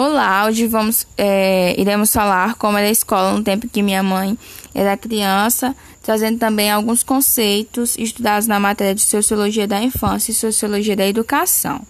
[0.00, 4.38] Olá, hoje vamos é, iremos falar como era a escola no tempo que minha mãe
[4.72, 10.94] era criança, trazendo também alguns conceitos estudados na matéria de Sociologia da Infância e Sociologia
[10.94, 11.82] da Educação.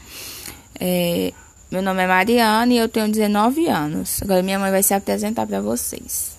[0.80, 1.34] É,
[1.70, 4.22] meu nome é Mariana e eu tenho 19 anos.
[4.22, 6.34] Agora minha mãe vai se apresentar para vocês.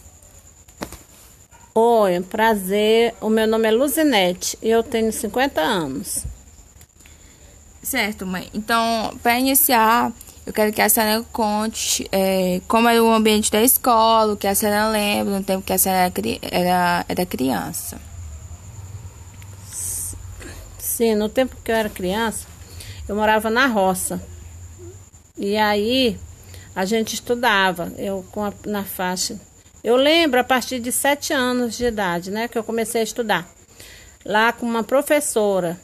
[1.75, 3.13] Oi, prazer.
[3.21, 6.25] O meu nome é Luzinete e eu tenho 50 anos.
[7.83, 8.49] Certo, mãe.
[8.55, 10.11] Então, para iniciar,
[10.49, 14.47] eu quero que a senhora conte é, como era o ambiente da escola, o que
[14.47, 18.01] a senhora lembra no tempo que a senhora era, era criança.
[20.79, 22.47] Sim, no tempo que eu era criança,
[23.07, 24.19] eu morava na roça.
[25.37, 26.17] E aí
[26.75, 29.39] a gente estudava, eu a, na faixa.
[29.83, 33.47] Eu lembro a partir de sete anos de idade, né, que eu comecei a estudar.
[34.25, 35.79] Lá com uma professora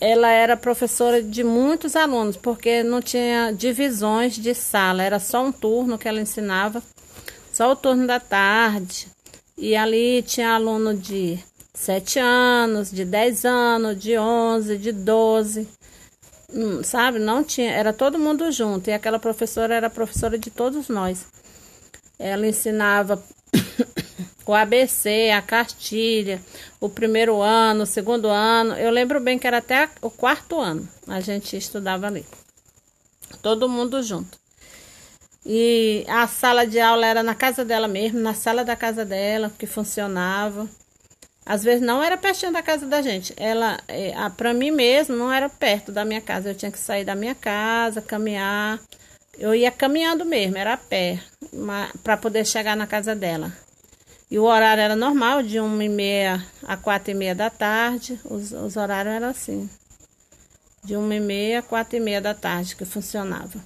[0.00, 5.52] ela era professora de muitos alunos, porque não tinha divisões de sala, era só um
[5.52, 6.82] turno que ela ensinava,
[7.52, 9.08] só o turno da tarde.
[9.56, 11.38] E ali tinha aluno de
[11.72, 15.68] 7 anos, de 10 anos, de 11, de 12.
[16.52, 17.18] Hum, sabe?
[17.18, 18.90] Não tinha, era todo mundo junto.
[18.90, 21.26] E aquela professora era professora de todos nós.
[22.18, 23.22] Ela ensinava
[24.46, 26.40] o ABC, a cartilha,
[26.80, 28.74] o primeiro ano, o segundo ano.
[28.74, 32.24] Eu lembro bem que era até o quarto ano a gente estudava ali.
[33.42, 34.38] Todo mundo junto.
[35.46, 39.52] E a sala de aula era na casa dela mesmo, na sala da casa dela,
[39.58, 40.68] que funcionava.
[41.44, 43.34] Às vezes não era pertinho da casa da gente.
[43.36, 46.50] Ela, é, para mim mesmo, não era perto da minha casa.
[46.50, 48.80] Eu tinha que sair da minha casa, caminhar.
[49.38, 51.20] Eu ia caminhando mesmo, era a pé,
[52.02, 53.52] para poder chegar na casa dela.
[54.30, 58.18] E o horário era normal, de uma e meia a quatro e meia da tarde.
[58.24, 59.68] Os, os horários eram assim.
[60.82, 63.60] De uma e meia a quatro e meia da tarde que funcionava.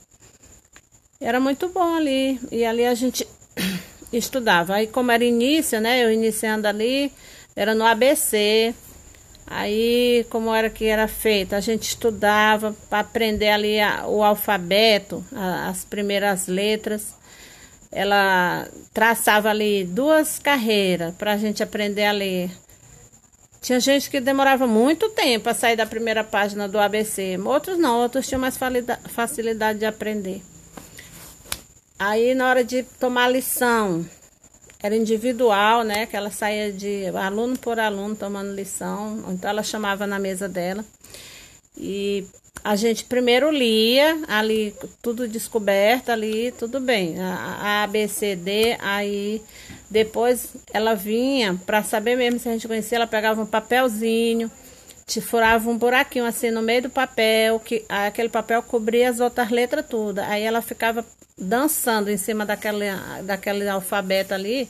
[1.21, 2.41] Era muito bom ali.
[2.51, 3.27] E ali a gente
[4.13, 4.75] estudava.
[4.75, 6.05] Aí como era início, né?
[6.05, 7.13] Eu iniciando ali,
[7.57, 8.75] era no ABC.
[9.51, 11.55] Aí, como era que era feito?
[11.55, 17.18] A gente estudava para aprender ali a, o alfabeto, a, as primeiras letras
[17.91, 22.51] ela traçava ali duas carreiras para a gente aprender a ler.
[23.61, 28.01] Tinha gente que demorava muito tempo a sair da primeira página do ABC, outros não,
[28.01, 28.59] outros tinham mais
[29.09, 30.43] facilidade de aprender.
[31.99, 34.07] Aí, na hora de tomar lição,
[34.81, 36.07] era individual, né?
[36.07, 40.85] Que ela saía de aluno por aluno tomando lição, então ela chamava na mesa dela.
[41.77, 42.25] E
[42.65, 47.17] a gente primeiro lia ali tudo descoberto ali tudo bem.
[47.21, 49.43] A, a B C D aí
[49.91, 54.51] depois ela vinha para saber mesmo se a gente conhecia ela pegava um papelzinho
[55.07, 59.51] te furava um buraquinho assim no meio do papel que aquele papel cobria as outras
[59.51, 61.05] letras todas aí ela ficava
[61.39, 62.87] dançando em cima daquele
[63.25, 64.69] daquele alfabeto ali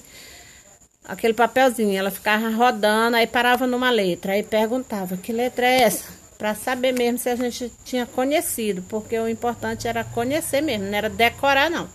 [1.04, 1.98] aquele papelzinho.
[1.98, 6.92] Ela ficava rodando aí parava numa letra aí perguntava que letra é essa para saber
[6.92, 11.68] mesmo se a gente tinha conhecido, porque o importante era conhecer mesmo, não era decorar
[11.68, 11.88] não.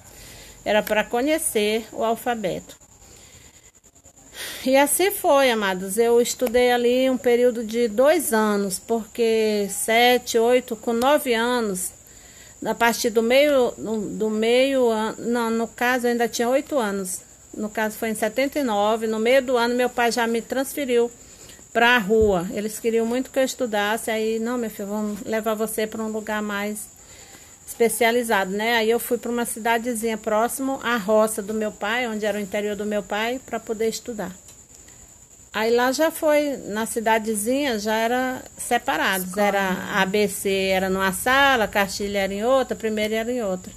[0.65, 2.75] Era para conhecer o alfabeto.
[4.65, 5.97] E assim foi, amados.
[5.97, 11.91] Eu estudei ali um período de dois anos, porque sete, oito, com nove anos,
[12.65, 17.21] a partir do meio, do meio, não, no caso eu ainda tinha oito anos.
[17.55, 21.11] No caso foi em 79, no meio do ano meu pai já me transferiu
[21.73, 22.47] para a rua.
[22.53, 26.11] Eles queriam muito que eu estudasse, aí, não, meu filho, vamos levar você para um
[26.11, 26.88] lugar mais
[27.66, 28.78] especializado, né?
[28.78, 32.41] Aí eu fui para uma cidadezinha próximo à roça do meu pai, onde era o
[32.41, 34.31] interior do meu pai, para poder estudar.
[35.51, 39.47] Aí lá já foi, na cidadezinha já era separados, Escola.
[39.47, 43.72] era ABC era numa sala, Castilha era em outra, primeira era em outra,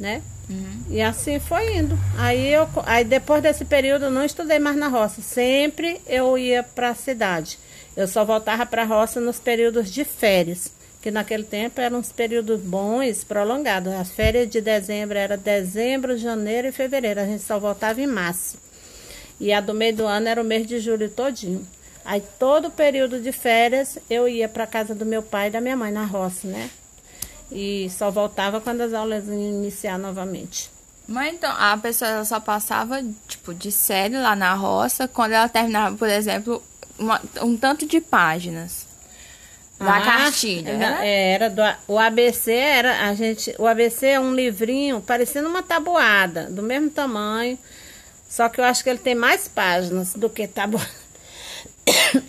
[0.00, 0.22] né?
[0.48, 0.84] Uhum.
[0.88, 1.96] E assim foi indo.
[2.16, 5.20] Aí, eu, aí depois desse período eu não estudei mais na roça.
[5.20, 7.58] Sempre eu ia para a cidade.
[7.94, 10.72] Eu só voltava para a roça nos períodos de férias,
[11.02, 13.92] que naquele tempo eram uns períodos bons, prolongados.
[13.92, 17.20] As férias de dezembro era dezembro, janeiro e fevereiro.
[17.20, 18.58] A gente só voltava em março.
[19.38, 21.66] E a do meio do ano era o mês de julho todinho.
[22.04, 25.60] Aí todo o período de férias eu ia para casa do meu pai e da
[25.60, 26.70] minha mãe na roça, né?
[27.50, 30.70] E só voltava quando as aulas iam iniciar novamente.
[31.06, 35.96] Mas então, a pessoa só passava, tipo, de série lá na roça, quando ela terminava,
[35.96, 36.62] por exemplo,
[36.98, 38.86] uma, um tanto de páginas
[39.76, 41.32] da ah, cartilha, né?
[41.32, 46.44] Era, do, o ABC era, a gente, o ABC é um livrinho parecendo uma tabuada,
[46.44, 47.58] do mesmo tamanho,
[48.28, 50.88] só que eu acho que ele tem mais páginas do que tabuada.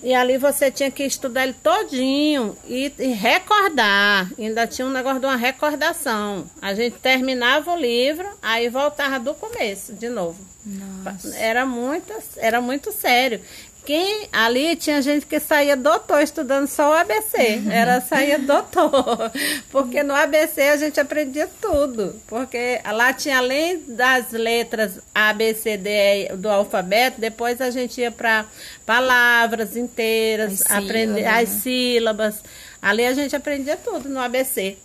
[0.03, 4.31] E ali você tinha que estudar ele todinho e, e, recordar.
[4.37, 6.45] Ainda tinha um negócio de uma recordação.
[6.61, 10.39] A gente terminava o livro, aí voltava do começo de novo.
[10.65, 11.35] Nossa.
[11.35, 13.41] Era muito, era muito sério.
[13.83, 17.63] Quem ali tinha gente que saía doutor estudando só o ABC.
[17.69, 19.31] Era saía doutor.
[19.71, 22.15] Porque no ABC a gente aprendia tudo.
[22.27, 27.99] Porque lá tinha além das letras A, B, C, D do alfabeto, depois a gente
[27.99, 28.45] ia para
[28.85, 31.59] palavras inteiras, As aprender sílabas, as né?
[31.61, 32.35] sílabas.
[32.81, 34.77] Ali a gente aprendia tudo no ABC.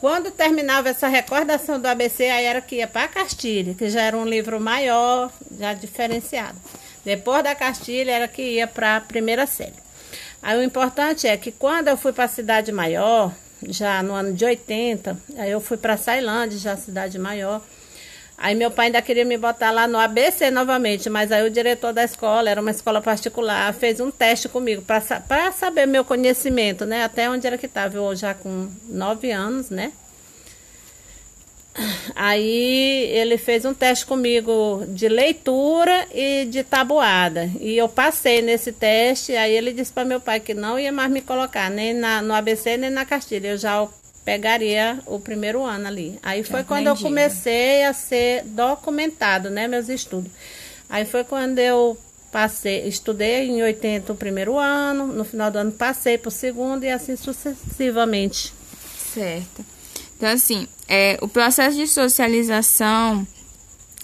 [0.00, 4.02] Quando terminava essa recordação do ABC, aí era que ia para a Castilha, que já
[4.02, 6.56] era um livro maior, já diferenciado.
[7.06, 9.72] Depois da Castilha era que ia para a primeira série.
[10.42, 13.32] Aí o importante é que quando eu fui para a cidade maior,
[13.68, 17.62] já no ano de 80, aí eu fui para Sailândia, já cidade maior.
[18.36, 21.92] Aí meu pai ainda queria me botar lá no ABC novamente, mas aí o diretor
[21.92, 27.04] da escola, era uma escola particular, fez um teste comigo para saber meu conhecimento, né?
[27.04, 29.92] Até onde era que estava, eu já com nove anos, né?
[32.14, 37.50] Aí ele fez um teste comigo de leitura e de tabuada.
[37.60, 39.36] E eu passei nesse teste.
[39.36, 42.34] Aí ele disse para meu pai que não ia mais me colocar nem na, no
[42.34, 43.48] ABC nem na Castilha.
[43.48, 43.86] Eu já
[44.24, 46.18] pegaria o primeiro ano ali.
[46.22, 47.04] Aí foi quando eu Entendi.
[47.04, 50.32] comecei a ser documentado, né, meus estudos.
[50.88, 51.96] Aí foi quando eu
[52.32, 56.84] passei, estudei em 80 o primeiro ano, no final do ano passei para o segundo
[56.84, 58.52] e assim sucessivamente.
[59.14, 59.64] Certo.
[60.16, 63.26] Então, assim, é, o processo de socialização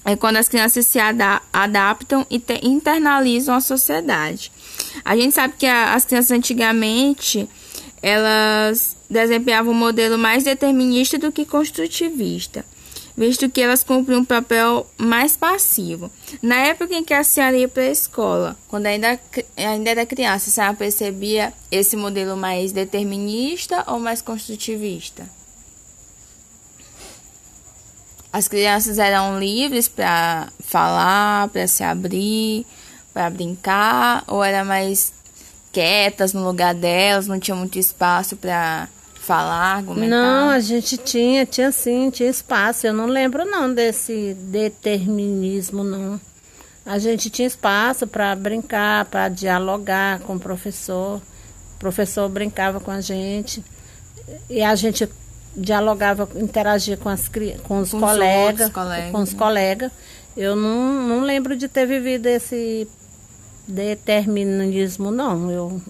[0.04, 4.50] é quando as crianças se ada- adaptam e te- internalizam a sociedade.
[5.04, 7.48] A gente sabe que a- as crianças antigamente
[8.02, 12.64] elas desempenhavam um modelo mais determinista do que construtivista,
[13.16, 16.10] visto que elas cumpriam um papel mais passivo.
[16.42, 19.20] Na época em que a senhora ia para a escola, quando ainda,
[19.56, 25.28] ainda era criança, a senhora percebia esse modelo mais determinista ou mais construtivista?
[28.32, 32.66] As crianças eram livres para falar, para se abrir,
[33.12, 35.12] para brincar, ou eram mais
[35.70, 38.88] quietas no lugar delas, não tinha muito espaço para
[39.22, 40.08] falar, argumentar?
[40.08, 42.86] Não, a gente tinha, tinha sim, tinha espaço.
[42.86, 46.20] Eu não lembro não desse determinismo, não.
[46.84, 51.22] A gente tinha espaço para brincar, para dialogar com o professor.
[51.76, 53.62] O professor brincava com a gente.
[54.50, 55.08] E a gente
[55.56, 59.38] dialogava, interagia com, as, com os Com os colegas, outros colegas, com os né?
[59.38, 59.92] colegas.
[60.36, 62.88] Eu não, não lembro de ter vivido esse
[63.66, 65.50] determinismo, não.
[65.50, 65.80] Eu,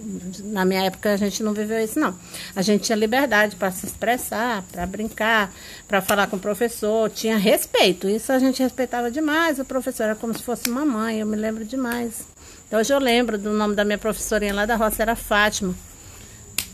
[0.44, 2.14] na minha época a gente não viveu isso, não.
[2.54, 5.52] A gente tinha liberdade para se expressar, para brincar,
[5.88, 8.08] para falar com o professor, tinha respeito.
[8.08, 9.58] Isso a gente respeitava demais.
[9.58, 12.26] O professor era como se fosse uma mãe, eu me lembro demais.
[12.70, 15.74] Hoje eu lembro do nome da minha professorinha lá da roça, era Fátima.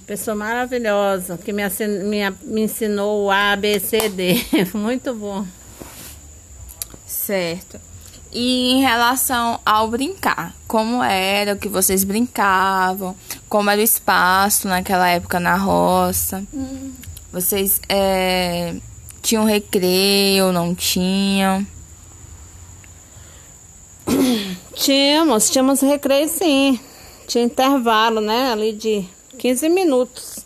[0.08, 1.62] Pessoa maravilhosa, que me,
[2.02, 4.42] me, me ensinou o A, B, C, D.
[4.72, 5.46] Muito bom.
[7.06, 7.78] Certo.
[8.32, 13.14] E em relação ao brincar, como era o que vocês brincavam,
[13.50, 16.42] como era o espaço naquela época na roça?
[17.30, 18.76] Vocês é,
[19.20, 21.66] tinham recreio, não tinham?
[24.72, 26.80] Tínhamos, tínhamos recreio sim.
[27.26, 28.52] Tinha intervalo, né?
[28.52, 29.06] Ali de
[29.38, 30.40] 15 minutos.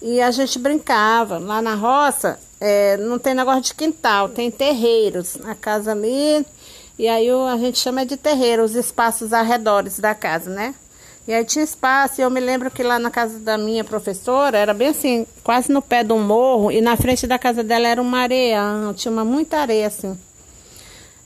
[0.00, 1.38] E a gente brincava.
[1.38, 5.36] Lá na roça, é, não tem negócio de quintal, tem terreiros.
[5.44, 6.46] A casa ali.
[6.98, 10.74] E aí a gente chama de terreiro, os espaços arredores da casa, né?
[11.28, 14.56] E aí tinha espaço, e eu me lembro que lá na casa da minha professora,
[14.56, 17.86] era bem assim, quase no pé de um morro, e na frente da casa dela
[17.86, 18.62] era uma areia,
[18.96, 20.18] tinha uma muita areia assim.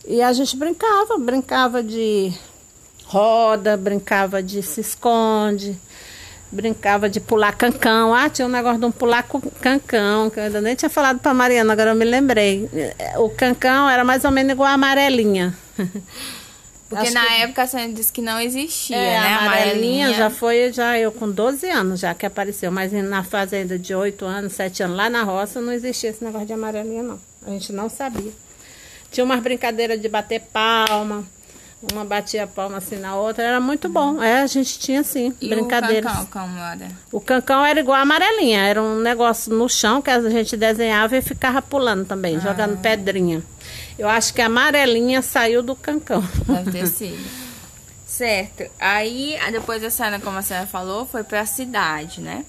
[0.04, 2.32] E a gente brincava, brincava de
[3.06, 5.78] roda, brincava de se esconde,
[6.52, 8.14] brincava de pular cancão.
[8.14, 9.26] Ah, tinha um negócio de um pular
[9.60, 12.68] cancão, que eu ainda nem tinha falado para Mariana, agora eu me lembrei.
[13.16, 15.56] O cancão era mais ou menos igual a amarelinha.
[16.88, 19.26] Porque Acho na que- época a senhora disse que não existia, É, né?
[19.28, 23.78] a amarelinha já foi já eu com 12 anos já que apareceu, mas na fazenda
[23.78, 27.18] de 8 anos, 7 anos, lá na roça não existia esse negócio de amarelinha não.
[27.46, 28.30] A gente não sabia.
[29.10, 31.24] Tinha umas brincadeiras de bater palma,
[31.92, 34.22] uma batia a palma assim na outra, era muito bom.
[34.22, 36.10] É, a gente tinha sim, E brincadeiras.
[36.12, 36.88] o cancão, como era?
[37.10, 41.16] O cancão era igual a amarelinha, era um negócio no chão que a gente desenhava
[41.16, 43.42] e ficava pulando também, jogando pedrinha.
[43.98, 46.22] Eu acho que a amarelinha saiu do cancão.
[46.46, 47.42] Deve ter sido.
[48.06, 48.64] Certo.
[48.78, 52.44] Aí, a- depois a senhora, como a senhora falou, foi pra cidade, né?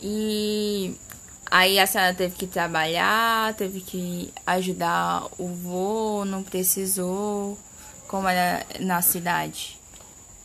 [0.00, 0.96] E
[1.50, 7.58] aí a senhora teve que trabalhar, teve que ajudar o vô, não precisou.
[8.12, 9.80] Como era na cidade?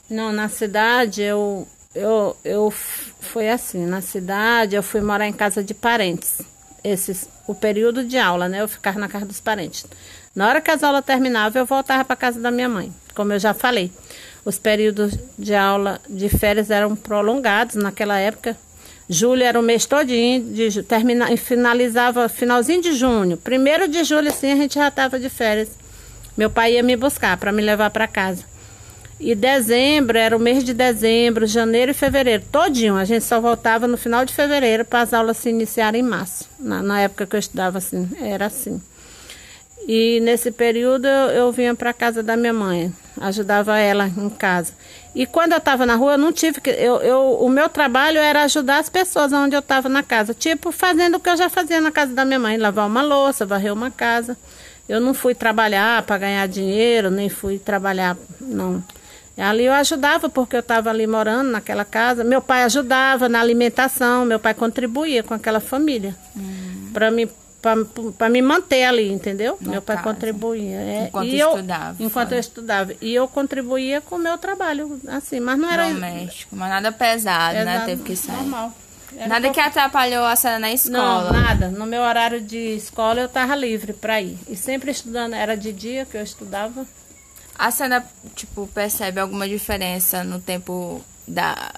[0.10, 5.62] Não, na cidade eu, eu, eu foi assim, na cidade eu fui morar em casa
[5.62, 6.42] de parentes.
[6.82, 8.62] Esses, o período de aula, né?
[8.62, 9.86] Eu ficava na casa dos parentes.
[10.34, 13.40] Na hora que as aulas terminavam, eu voltava para casa da minha mãe, como eu
[13.40, 13.92] já falei.
[14.46, 18.56] Os períodos de aula de férias eram prolongados naquela época.
[19.10, 23.36] Julho era o mês todinho, de, termina, finalizava finalzinho de junho.
[23.36, 25.68] Primeiro de julho, assim, a gente já estava de férias.
[26.38, 28.46] Meu pai ia me buscar para me levar para casa.
[29.20, 32.96] E dezembro, era o mês de dezembro, janeiro e fevereiro, todinho.
[32.96, 36.48] A gente só voltava no final de fevereiro para as aulas se iniciarem em março.
[36.60, 38.80] Na, na, época que eu estudava assim, era assim.
[39.88, 44.74] E nesse período eu, eu vinha para casa da minha mãe, ajudava ela em casa.
[45.16, 46.70] E quando eu estava na rua, eu não tive que.
[46.70, 50.32] Eu, eu, o meu trabalho era ajudar as pessoas onde eu estava na casa.
[50.32, 53.46] Tipo, fazendo o que eu já fazia na casa da minha mãe: lavar uma louça,
[53.48, 54.38] varrer uma casa.
[54.88, 58.84] Eu não fui trabalhar para ganhar dinheiro, nem fui trabalhar, não.
[59.38, 62.24] Ali eu ajudava porque eu estava ali morando naquela casa.
[62.24, 66.90] Meu pai ajudava na alimentação, meu pai contribuía com aquela família hum.
[66.94, 67.30] para me
[68.18, 69.58] para me manter ali, entendeu?
[69.60, 70.08] No meu pai caso.
[70.08, 70.78] contribuía.
[70.78, 71.96] É, enquanto eu, estudava.
[72.00, 72.94] Enquanto eu estudava.
[73.02, 75.90] E eu contribuía com o meu trabalho, assim, mas não era.
[75.90, 77.66] Doméstico, mas nada pesado, né?
[77.66, 77.86] pesado né?
[77.86, 78.38] Teve que sair.
[78.38, 78.74] Normal.
[79.16, 81.32] Era nada que atrapalhou a senhora na escola.
[81.32, 81.70] Não, nada.
[81.70, 84.38] No meu horário de escola eu estava livre para ir.
[84.48, 86.86] E sempre estudando, era de dia que eu estudava.
[87.58, 91.74] A senhora, tipo, percebe alguma diferença no tempo da.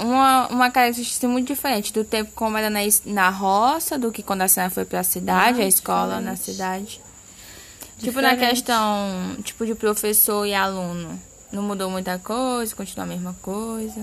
[0.00, 4.42] Uma, uma característica muito diferente do tempo como era na, na roça do que quando
[4.42, 6.24] a senhora foi para a cidade, ah, a escola diferente.
[6.24, 7.00] na cidade.
[7.96, 8.04] Diferente.
[8.04, 11.18] Tipo, na questão tipo de professor e aluno.
[11.50, 14.00] Não mudou muita coisa, continua a mesma coisa.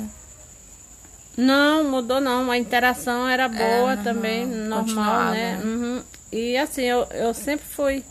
[1.39, 2.51] Não, mudou não.
[2.51, 5.59] A interação era boa também, normal, né?
[5.63, 6.03] Uhum.
[6.31, 8.03] E assim, eu, eu sempre fui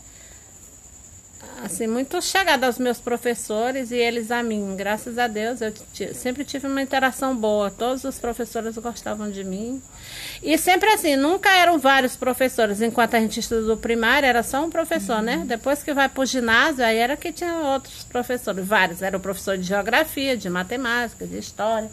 [1.63, 4.75] assim muito chegada aos meus professores e eles a mim.
[4.77, 5.73] Graças a Deus, eu
[6.15, 7.71] sempre tive uma interação boa.
[7.71, 9.83] Todos os professores gostavam de mim.
[10.43, 12.81] E sempre assim, nunca eram vários professores.
[12.81, 15.35] Enquanto a gente estudou primário, era só um professor, né?
[15.35, 15.41] uhum.
[15.41, 15.47] né?
[15.47, 19.03] Depois que vai para o ginásio, aí era que tinha outros professores, vários.
[19.03, 21.91] Era o professor de geografia, de matemática, de história.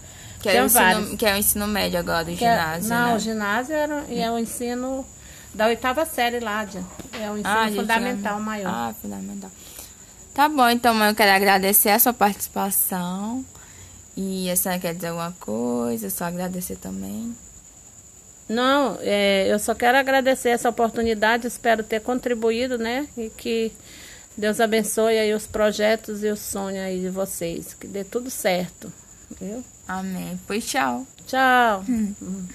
[0.52, 2.86] Que é, o ensino, que é o ensino médio agora, do que é- ginásio.
[2.86, 3.16] É, não, né?
[3.16, 5.06] o ginásio era, é o ensino
[5.54, 8.70] da oitava série lá, de, é o ensino ah, fundamental maior.
[8.70, 9.50] Ah, fundamental.
[10.34, 13.44] Tá bom, então eu quero agradecer a sua participação.
[14.18, 16.10] E a senhora quer dizer alguma coisa?
[16.10, 17.36] Só agradecer também.
[18.48, 23.08] Não, é, eu só quero agradecer essa oportunidade, espero ter contribuído, né?
[23.18, 23.72] E que
[24.38, 27.74] Deus abençoe aí os projetos e os sonhos aí de vocês.
[27.74, 28.92] Que dê tudo certo.
[29.40, 29.64] Viu?
[29.88, 30.40] Amém.
[30.48, 31.06] Pois tchau.
[31.26, 31.84] Tchau.
[31.88, 32.48] Hum.